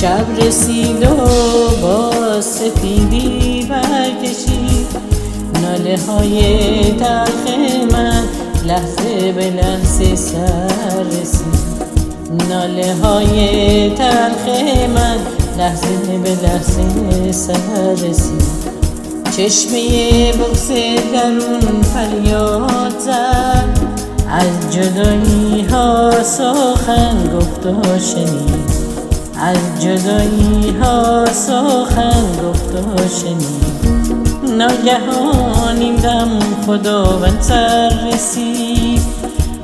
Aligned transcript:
شب 0.00 0.26
رسید 0.46 1.02
و 1.02 1.14
با 1.82 2.40
سفیدی 2.40 3.66
برکشید. 3.70 4.86
ناله 5.62 5.98
های 6.08 6.40
تلخ 6.92 7.58
من 7.92 8.24
لحظه 8.66 9.32
به 9.32 9.50
لحظه 9.50 10.16
سر 10.16 11.02
رسید. 11.02 11.78
ناله 12.48 12.94
های 13.02 13.90
تلخ 13.90 14.48
من 14.94 15.16
لحظه 15.58 16.18
به 16.24 16.30
لحظه 16.30 17.32
سر 17.32 17.92
رسید. 17.92 18.58
چشمه 19.36 20.32
بغز 20.32 20.68
درون 21.12 21.82
فریاد 21.82 22.98
زد. 22.98 23.78
از 24.30 24.72
جدایی 24.74 25.66
ها 25.70 26.22
سخن 26.22 27.36
گفت 27.36 27.66
و 27.66 27.98
شنید. 27.98 28.47
از 29.40 29.56
جدایی 29.80 30.76
ها 30.82 31.26
سخن 31.32 32.22
گفت 32.44 32.74
و 32.74 33.08
شنید. 33.20 33.68
ناگهان 34.58 35.76
این 35.78 35.94
دم 35.96 36.38
خداوند 36.66 37.40
سر 37.40 37.92
رسید. 38.12 39.02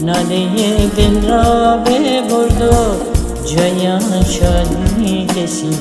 ناله 0.00 0.46
دل 0.96 1.28
را 1.28 1.76
برد 1.76 2.62
و 2.62 2.74
جایان 3.46 4.24
شادی 4.24 5.26
کشید. 5.26 5.80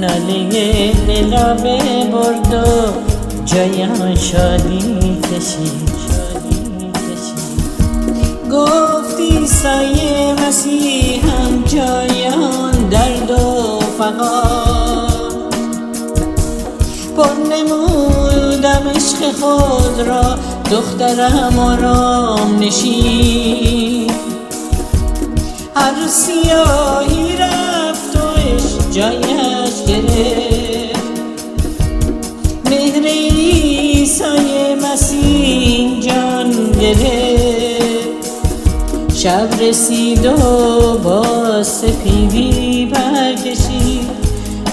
ناله 0.00 0.92
دل 1.06 1.32
را 1.32 1.54
برد 1.54 2.54
و 2.54 2.92
جایان 3.44 4.14
شادی 4.14 5.20
کشید. 5.22 5.88
گفتی 8.52 9.46
سایه 9.46 10.34
مسیحم 10.48 11.17
پر 17.78 18.38
نمودم 18.58 18.88
عشق 18.96 19.32
خود 19.40 20.00
را 20.00 20.38
دخترم 20.70 21.58
آرام 21.58 22.58
نشین. 22.58 24.10
هر 25.74 26.06
سیاهی 26.08 27.36
رفت 27.36 28.16
و 28.16 28.28
عشق 28.28 28.90
جایش 28.90 29.82
گرفت. 29.86 30.98
مهر 32.70 33.02
ایسای 33.06 34.74
مسیح 34.74 36.00
جان 36.00 36.50
گرفت. 36.80 37.28
شب 39.14 39.48
رسید 39.60 40.26
و 40.26 40.98
با 41.04 41.62
سپیدی 41.62 42.86
برکشید 42.86 44.08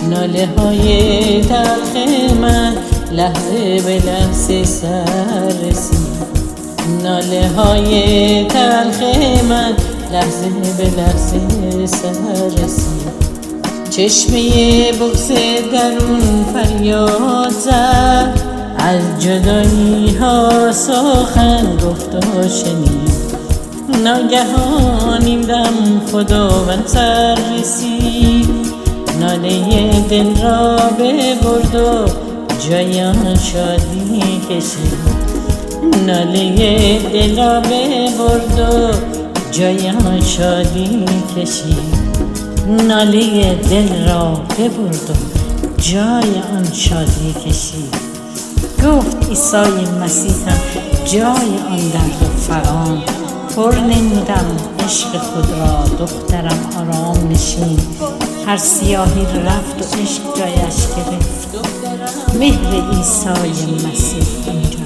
ناله 0.10 0.50
های 0.58 1.42
تلخ 1.42 1.96
من 2.42 2.75
لحظه 3.16 3.82
به 3.82 4.12
لحظه 4.12 4.66
سر 4.66 5.48
رسید. 5.70 6.26
ناله 7.04 7.50
های 7.58 8.46
تلخ 8.46 9.04
من 9.50 9.74
لحظه 10.12 10.50
به 10.78 11.02
لحظه 11.02 11.86
سر 11.86 12.64
رسید. 12.64 13.16
چشمه 13.90 14.92
بغز 14.92 15.32
درون 15.72 16.46
فریاد 16.54 17.50
زد. 17.50 18.42
از 18.78 19.02
جدایی 19.20 20.16
ها 20.20 20.72
سخن 20.72 21.78
گفت 21.78 22.16
و 22.16 22.50
شنید. 22.50 23.16
ناگهان 24.04 25.26
این 25.26 25.42
دم 25.42 26.02
خداوند 26.12 26.84
سر 26.86 27.38
رسید. 27.60 28.50
ناله 29.20 29.90
دل 30.10 30.42
را 30.44 30.76
ببرد 30.76 31.76
و 31.76 32.25
جایان 32.60 33.36
شادی 33.36 34.42
کشید 34.50 35.26
ناله 36.06 37.00
دل 37.14 37.38
را 37.38 37.60
ببرد 37.60 38.60
و 38.60 38.92
جایان 39.52 40.22
شادی 40.22 41.06
کشید 41.38 42.06
ناله 42.88 43.56
دل 43.56 44.10
را 44.10 44.32
ببرد 44.32 45.10
و 45.10 45.36
جای 45.82 46.42
آن 46.52 46.74
شادی 46.74 47.36
کشید 47.46 47.96
گفت 48.86 49.30
عیسی 49.30 49.86
مسیحم 50.02 50.60
جای 51.06 51.22
آن 51.70 51.78
درد 51.78 52.22
و 52.22 52.38
فغان 52.38 53.04
پر 53.56 53.76
نمودم 53.76 54.46
عشق 54.86 55.18
خود 55.18 55.52
را 55.52 56.06
دخترم 56.06 56.60
آرام 56.78 57.28
نشین. 57.30 57.80
هر 58.48 58.58
سیاهی 58.58 59.26
رفت 59.46 59.82
و 59.82 60.02
عشق 60.02 60.22
جایش 60.38 60.76
گرفت. 60.96 61.85
مهر 62.40 62.92
عیسی 62.92 63.66
مسیح 63.88 64.24
اینجا 64.48 64.85